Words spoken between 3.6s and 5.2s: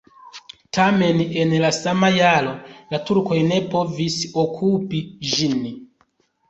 povis okupi